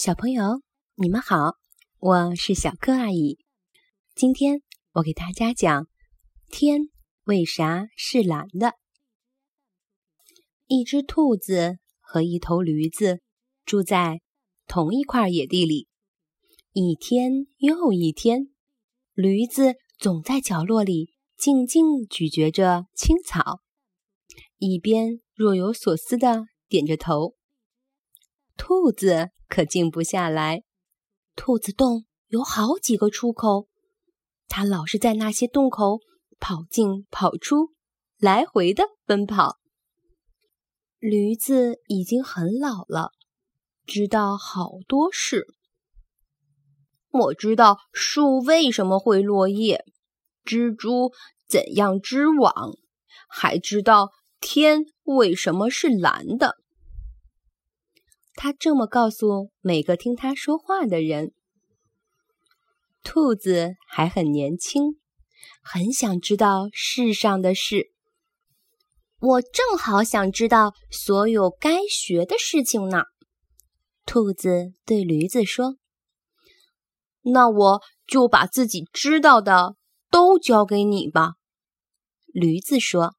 [0.00, 0.62] 小朋友，
[0.94, 1.56] 你们好，
[1.98, 3.36] 我是小柯阿姨。
[4.14, 5.88] 今天我给大家讲
[6.46, 6.82] 天
[7.24, 8.74] 为啥是蓝的。
[10.68, 13.18] 一只兔子和一头驴子
[13.64, 14.20] 住在
[14.68, 15.88] 同一块野地里，
[16.70, 18.54] 一天又一天，
[19.14, 23.58] 驴子总在角落里静静咀嚼着青草，
[24.58, 27.34] 一边若有所思的点着头。
[28.56, 29.32] 兔子。
[29.48, 30.62] 可静不下来。
[31.34, 33.68] 兔子洞有好几个出口，
[34.46, 36.00] 它老是在那些洞口
[36.38, 37.70] 跑进跑出，
[38.18, 39.56] 来回的奔跑。
[40.98, 43.12] 驴子已经很老了，
[43.86, 45.46] 知道好多事。
[47.10, 49.84] 我知道树为什么会落叶，
[50.44, 51.12] 蜘蛛
[51.48, 52.72] 怎样织网，
[53.28, 56.57] 还知道天为什么是蓝的。
[58.40, 61.32] 他这么告诉每个听他说话的人。
[63.02, 65.00] 兔子还很年轻，
[65.60, 67.90] 很想知道世上的事。
[69.18, 73.02] 我正好想知道所有该学的事情呢。
[74.06, 75.76] 兔子对驴子说
[77.22, 79.74] ：“那我就把自己知道的
[80.12, 81.32] 都交给你吧。”
[82.32, 83.16] 驴子说：“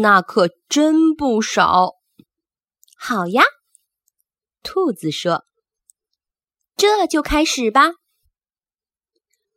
[0.00, 1.96] 那可真不少。”
[2.96, 3.42] 好呀。
[4.64, 5.44] 兔子说
[6.74, 7.92] ：“这就开始吧。”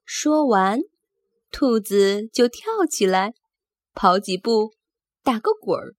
[0.05, 0.81] 说完，
[1.49, 3.33] 兔子就跳起来，
[3.93, 4.73] 跑几步，
[5.23, 5.95] 打个滚儿，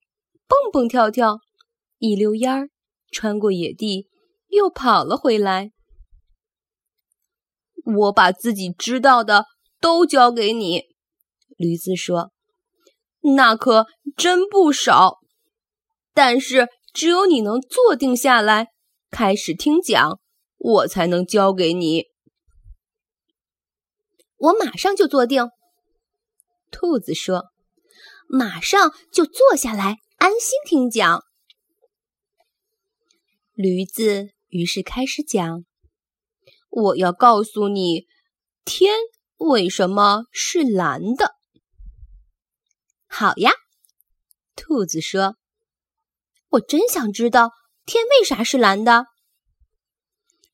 [0.47, 1.39] 蹦蹦跳跳，
[1.97, 2.69] 一溜烟儿
[3.11, 4.09] 穿过野地，
[4.49, 5.73] 又跑了回来。
[7.85, 9.47] 我把自己知道的
[9.81, 10.83] 都交给你，
[11.57, 12.31] 驴子说
[13.35, 13.87] ：“那可
[14.17, 15.19] 真不少，
[16.13, 18.69] 但是只有你能坐定下来。”
[19.11, 20.21] 开始听讲，
[20.59, 22.05] 我才能教给你。
[24.37, 25.49] 我马上就坐定。
[26.71, 27.47] 兔子说
[28.29, 31.25] ：“马上就坐下来，安心听讲。”
[33.55, 35.65] 驴子于是开始讲
[36.71, 38.07] ：“我要告诉你，
[38.65, 38.95] 天
[39.39, 41.35] 为什么是蓝的。”
[43.09, 43.51] 好呀，
[44.55, 45.37] 兔子说
[46.51, 47.51] ：“我真想知道。”
[47.89, 49.07] 天为啥是蓝的？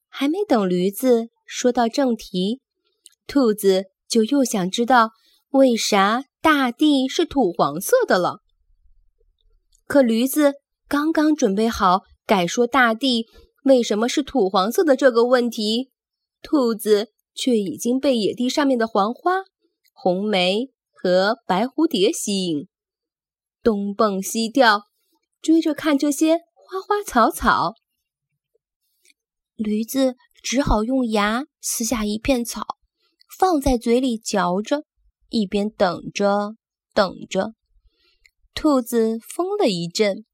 [0.09, 2.61] 还没等驴子说到正题，
[3.27, 5.11] 兔子就又想知道
[5.51, 8.39] 为啥大地是土黄色的了。
[9.89, 10.55] 可驴子
[10.87, 13.27] 刚刚准备好改说大地
[13.65, 15.91] 为什么是土黄色的这个问题，
[16.41, 19.43] 兔子却已经被野地上面的黄花、
[19.93, 22.69] 红梅和白蝴蝶吸引，
[23.61, 24.83] 东蹦西跳，
[25.43, 26.43] 追着看这些。
[26.75, 27.75] 花花草草，
[29.55, 32.67] 驴子只好用牙撕下一片草，
[33.39, 34.85] 放在嘴里嚼着，
[35.29, 36.57] 一边等着
[36.93, 37.55] 等着。
[38.55, 40.25] 兔子疯了一阵，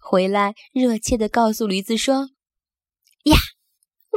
[0.00, 2.30] 回来热切地告诉驴子说
[3.26, 3.36] ：“呀，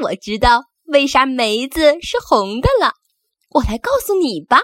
[0.02, 2.94] 我知道为啥梅子是红的了，
[3.50, 4.62] 我来告诉你吧。”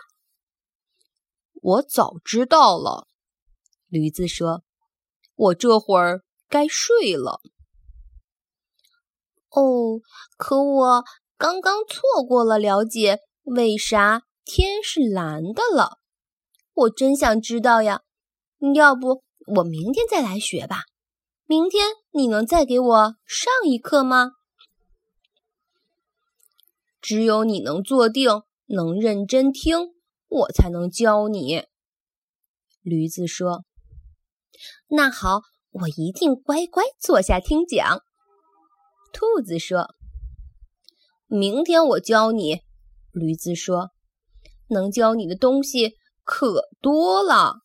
[1.61, 3.07] 我早知道了，
[3.87, 4.63] 驴子说
[5.35, 6.23] ：“我这会儿。”
[6.53, 7.41] 该睡了。
[9.49, 10.01] 哦，
[10.37, 11.03] 可我
[11.35, 15.97] 刚刚错过了了解为啥天是蓝的了。
[16.75, 18.01] 我真想知道呀！
[18.75, 19.23] 要不
[19.55, 20.83] 我明天再来学吧？
[21.45, 24.33] 明天你能再给我上一课吗？
[27.01, 29.95] 只有你能坐定，能认真听，
[30.27, 31.63] 我才能教你。
[32.83, 33.65] 驴子说
[34.89, 35.41] ：“那好。”
[35.73, 38.03] 我一定乖乖坐下听讲。
[39.11, 39.95] 兔子说
[41.25, 42.61] ：“明天我教你。”
[43.11, 43.89] 驴子说
[44.69, 47.61] ：“能教你的东西可多了。”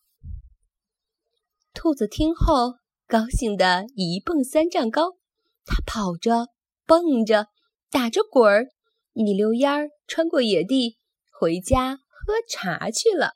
[1.75, 2.77] 兔子听后
[3.07, 5.19] 高兴得一蹦三丈高，
[5.67, 6.49] 它跑着、
[6.87, 7.49] 蹦着、
[7.91, 8.69] 打着滚儿，
[9.13, 10.97] 一溜烟儿穿过野地，
[11.31, 13.35] 回家喝茶去了。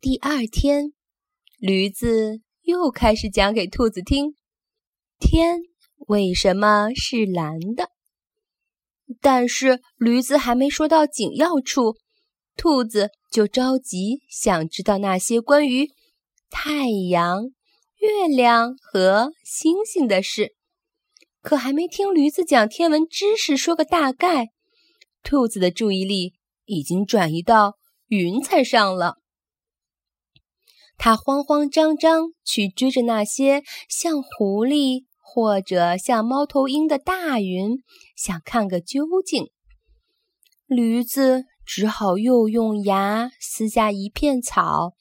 [0.00, 0.92] 第二天。
[1.60, 4.34] 驴子又开始讲给兔子听：
[5.18, 5.58] 天
[6.08, 7.90] 为什么是蓝的？
[9.20, 11.98] 但是驴子还没说到紧要处，
[12.56, 15.90] 兔子就着急想知道那些关于
[16.48, 17.50] 太阳、
[17.98, 20.54] 月亮和星星的事。
[21.42, 24.48] 可还没听驴子讲天文知识说个大概，
[25.22, 26.32] 兔子的注意力
[26.64, 27.74] 已经转移到
[28.06, 29.19] 云彩上了。
[31.02, 37.78] 他慌慌张张去追着那些像狐狸、或者像猫头鹰的大云，
[38.14, 39.48] 想看个究竟。
[40.66, 44.92] 驴子只好又用牙撕下一片草，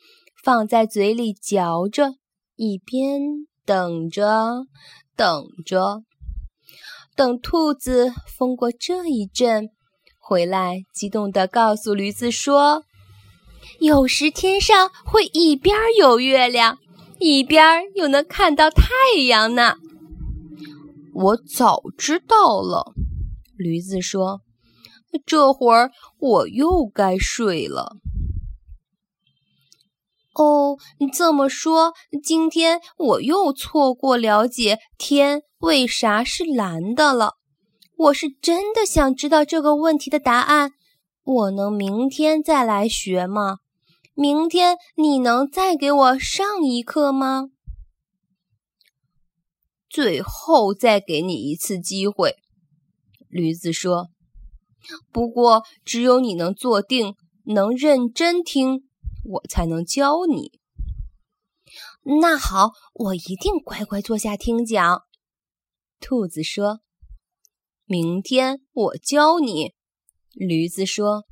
[0.42, 2.14] 放在嘴里嚼着，
[2.56, 3.20] 一边
[3.66, 4.68] 等着，
[5.18, 6.04] 等着，
[7.14, 9.72] 等兔子疯过这一阵，
[10.18, 12.86] 回来激动地告诉驴子说
[13.80, 16.80] ：“有时天上会一边有月亮，
[17.20, 18.86] 一边又能看到太
[19.28, 19.76] 阳呢。”
[21.14, 22.94] 我早知道了，
[23.58, 24.42] 驴子说。
[25.26, 27.98] 这会儿我又该睡了。
[30.36, 30.78] 哦，
[31.12, 31.94] 这么说，
[32.24, 37.34] 今天我又错过了解天为啥是蓝的了。
[37.98, 40.72] 我是真的想知道这个问题的答案。
[41.32, 43.60] 我能明天再来学吗？
[44.16, 47.50] 明天你能再给我上一课吗？
[49.88, 52.38] 最后再给你一次机会，
[53.28, 54.10] 驴子说。
[55.12, 58.90] 不过，只有你能坐定，能认真听，
[59.24, 60.60] 我才能教你。
[62.22, 65.04] 那好，我一定乖乖坐下听讲。
[66.00, 66.80] 兔子说
[67.86, 69.74] ：“明天我教你。”
[70.40, 71.26] 驴子说：“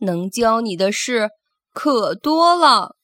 [0.00, 1.30] 能教你的事
[1.72, 2.96] 可多了。”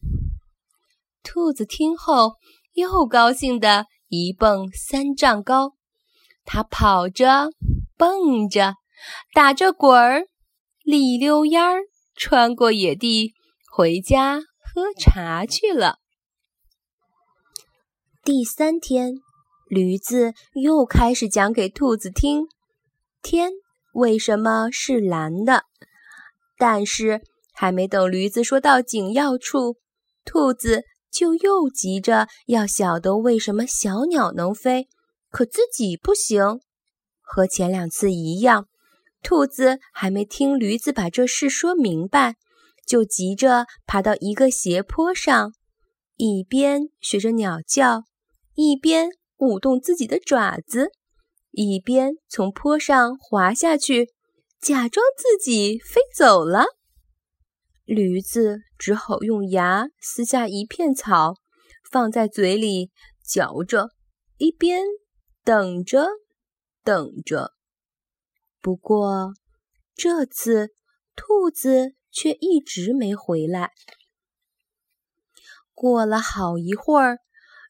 [1.25, 2.37] 兔子听后
[2.75, 5.73] 又高兴的一蹦三丈高，
[6.45, 7.51] 它跑着，
[7.97, 8.77] 蹦着。
[9.35, 10.27] 打着滚儿，
[10.85, 11.81] 里溜烟儿，
[12.15, 13.35] 穿过野地，
[13.69, 15.97] 回家喝茶去了。
[18.23, 19.15] 第三天，
[19.67, 22.47] 驴子又开始讲给兔子听：
[23.23, 23.51] 天
[23.93, 25.65] 为什么是蓝的？
[26.59, 27.23] 但是
[27.53, 29.77] 还没等驴子说到紧要处，
[30.25, 34.89] 兔子就又急着要晓得为什么小鸟能飞，
[35.31, 36.61] 可自己不行，
[37.21, 38.69] 和前两次一样。
[39.23, 42.37] 兔子还没听驴子把这事说明白，
[42.87, 45.53] 就急着爬到一个斜坡上，
[46.17, 48.05] 一边学着鸟叫，
[48.55, 50.91] 一边舞动自己的爪子，
[51.53, 54.09] 一边从坡上滑下去，
[54.61, 56.65] 假装自己飞走了。
[57.85, 61.35] 驴子只好用牙撕下一片草，
[61.91, 62.91] 放在嘴里
[63.23, 63.91] 嚼着，
[64.39, 64.85] 一边
[65.45, 66.07] 等着，
[66.83, 67.53] 等着。
[68.61, 69.35] 不过，
[69.95, 70.71] 这次
[71.15, 73.73] 兔子却一直没回来。
[75.75, 77.19] 过了好一会儿，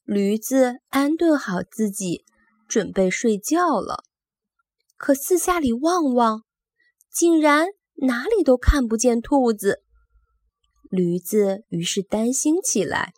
[0.04, 2.24] 驴子安顿好自己，
[2.72, 4.04] 准备睡觉了。
[4.96, 6.44] 可四下里望望，
[7.12, 7.66] 竟然
[7.96, 9.82] 哪里都看不见兔子。
[10.88, 13.12] 驴子于是担心起来：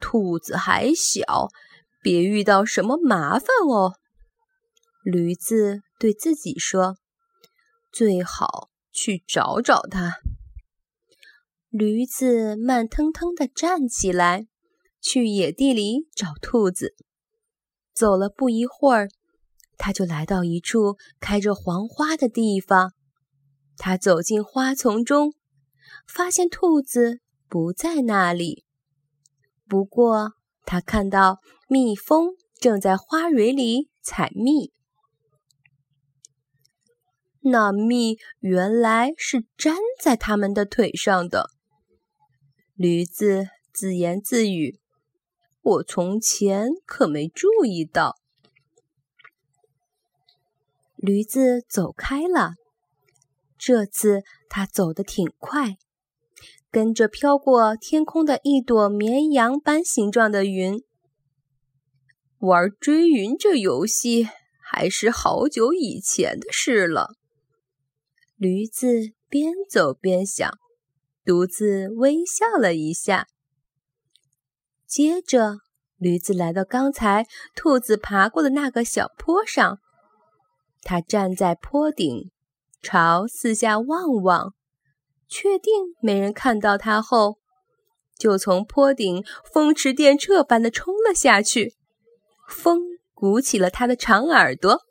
[0.00, 1.50] 兔子还小，
[2.00, 3.96] 别遇到什么麻烦哦。
[5.04, 5.82] 驴子。
[6.02, 6.96] 对自己说
[7.94, 10.16] ：“最好去找找它。”
[11.70, 14.48] 驴子慢腾腾地站起来，
[15.00, 16.96] 去野地里找兔子。
[18.02, 19.08] 走了不一会儿，
[19.78, 22.92] 他就来到一处开着黄花的地方。
[23.76, 25.34] 他走进花丛中，
[26.08, 28.64] 发现兔子不在那里。
[29.68, 30.32] 不过，
[30.64, 31.38] 他看到
[31.68, 34.72] 蜜蜂正在花蕊里采蜜。
[37.42, 41.50] 那蜜原来是粘在他们的腿上的。
[42.74, 44.80] 驴子自言自语
[45.62, 48.16] ：“我从前可没注意到。”
[50.96, 52.54] 驴子走开了。
[53.58, 55.76] 这次他走得挺快，
[56.70, 60.82] 跟着飘过天空的一朵绵羊般形状的云。
[62.38, 64.28] 玩追云这游戏
[64.60, 67.14] 还是好久以前的事了。
[68.36, 70.58] 驴子边走边想，
[71.24, 73.28] 独自微笑了一下。
[74.92, 75.60] 接着，
[75.96, 79.78] 驴子来到刚才兔子爬过的那个小坡上。
[80.82, 82.30] 它站在坡顶，
[82.82, 84.52] 朝四下望望，
[85.30, 85.72] 确定
[86.02, 87.38] 没人看到它后，
[88.18, 91.72] 就从坡顶风驰电掣般的冲了下去。
[92.46, 92.82] 风
[93.14, 94.82] 鼓起了它的长耳朵，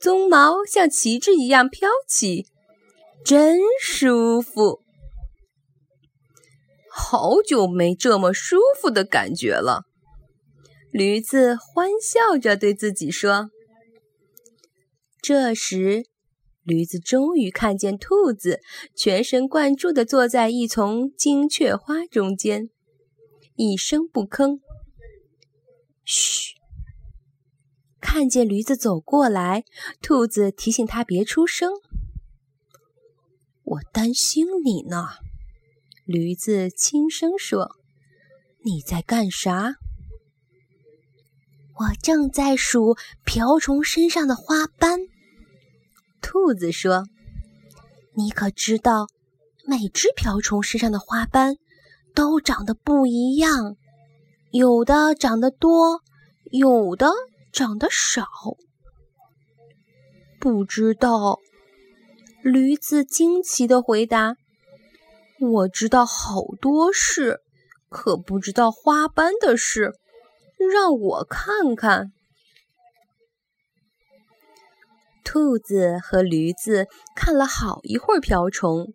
[0.00, 2.46] 鬃毛像旗帜一样飘起。
[3.24, 4.80] 真舒服，
[6.92, 9.84] 好久没这么舒服的感觉了。
[10.90, 13.50] 驴子欢笑着对自己说。
[15.22, 16.06] 这时，
[16.64, 18.60] 驴子终于看见兔子
[18.96, 22.70] 全神贯注地坐在一丛金雀花中间，
[23.54, 24.58] 一声不吭。
[26.04, 26.54] 嘘，
[28.00, 29.64] 看见驴子走过来，
[30.02, 31.70] 兔子提醒他别出声。
[33.62, 35.06] 我担心你呢，
[36.10, 37.76] 驴子轻声说
[38.64, 39.76] ：“你在干啥？”
[41.78, 44.98] 我正在数瓢虫身上的花斑。
[46.20, 47.04] 兔子说
[48.18, 49.06] ：“你可知道，
[49.64, 51.58] 每只瓢虫身上的花斑
[52.12, 53.76] 都长得不一样，
[54.50, 56.00] 有的长得多，
[56.50, 57.12] 有的
[57.52, 58.26] 长得少。”
[60.40, 61.38] 不知道，
[62.42, 64.34] 驴子惊奇的回答
[65.40, 67.40] ：“我知道好多事，
[67.88, 69.94] 可不知道花斑的事。
[70.72, 72.12] 让我看看。”
[75.24, 78.92] 兔子和驴子看了好一会儿瓢虫，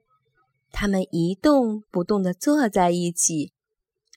[0.72, 3.54] 它们一动不动地坐在一起，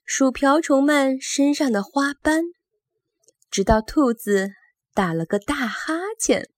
[0.05, 2.43] 数瓢虫们身上的花斑，
[3.51, 4.51] 直到兔子
[4.93, 6.49] 打了个大哈欠。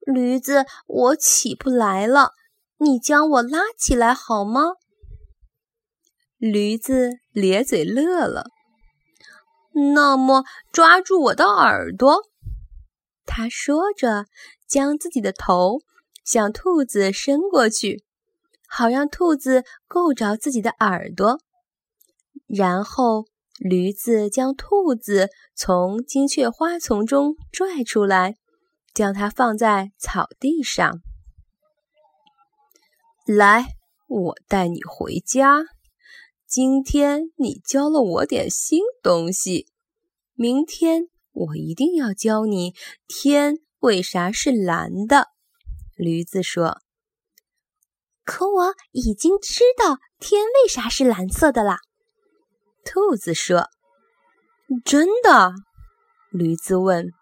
[0.00, 2.32] 驴子，我起不来了，
[2.82, 4.72] 你将我拉起来好吗？
[6.36, 8.46] 驴子咧嘴乐了。
[9.94, 12.24] 那么，抓住我的耳朵。
[13.24, 14.26] 他说着，
[14.66, 15.78] 将自己的头
[16.24, 18.02] 向兔子伸过去，
[18.66, 21.38] 好让兔子够着自己的耳朵。
[22.48, 23.26] 然后，
[23.60, 28.34] 驴子将兔子从金雀花丛中拽出来，
[28.92, 31.00] 将它放在草地上。
[33.26, 33.76] 来，
[34.08, 35.62] 我带你回家。
[36.48, 39.68] 今天你教了我点新东西，
[40.34, 41.08] 明天。
[41.34, 42.74] 我一定要教你
[43.08, 45.28] 天为啥是蓝的。
[45.96, 46.82] 驴子说
[48.22, 51.78] ：“可我已经知道天为啥是蓝色的啦。”
[52.84, 53.68] 兔子说
[54.84, 55.54] ：“真的？”
[56.30, 57.12] 驴子问。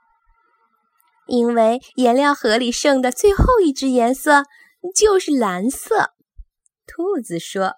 [1.28, 4.42] “因为颜料盒里剩的最后一只颜色
[4.94, 6.14] 就是蓝色。”
[6.86, 7.74] 兔子说。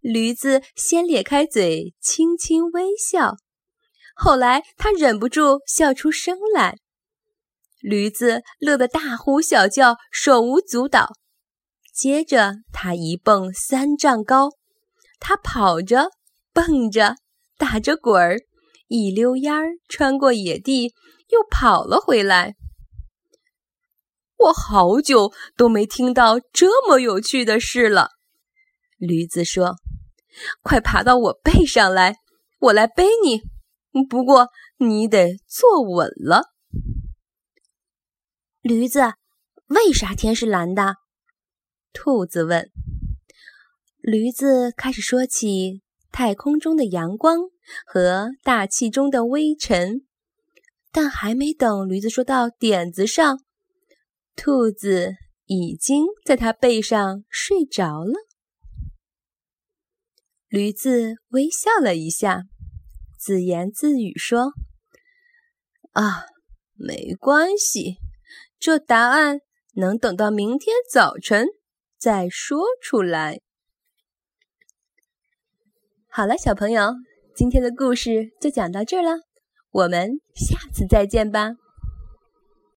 [0.00, 3.36] 驴子先咧开嘴，轻轻微笑。
[4.14, 6.78] 后来，他忍不住笑出声来。
[7.80, 11.12] 驴子乐得大呼小叫，手舞足蹈。
[11.92, 14.50] 接着，他一蹦三丈高，
[15.18, 16.10] 他跑着、
[16.52, 17.16] 蹦着、
[17.58, 18.38] 打着滚儿，
[18.86, 20.94] 一溜烟儿穿过野地，
[21.28, 22.54] 又跑了回来。
[24.36, 28.10] 我好久都没听到这么有趣的事了。
[28.98, 29.76] 驴子说
[30.62, 32.16] ：“快爬到我背上来，
[32.58, 33.42] 我来背你。”
[34.10, 36.42] 不过你得坐稳了。
[38.60, 39.14] 驴子，
[39.68, 40.96] 为啥天是蓝的？
[41.94, 42.70] 兔子问。
[44.02, 45.80] 驴子开始说起
[46.12, 47.38] 太空中的阳光
[47.86, 50.02] 和大气中的微尘，
[50.92, 53.40] 但还没等驴子说到点子上，
[54.36, 55.14] 兔子
[55.46, 58.14] 已经在它背上睡着了。
[60.48, 62.44] 驴子微笑了一下。
[63.18, 64.52] 自言自语说
[65.92, 66.26] ：“啊，
[66.74, 67.96] 没关系，
[68.58, 69.40] 这答案
[69.74, 71.46] 能等到明天早晨
[71.98, 73.40] 再说出来。”
[76.08, 76.92] 好了，小朋友，
[77.34, 79.22] 今天的故事就讲到这儿了，
[79.70, 81.56] 我们下次再见吧。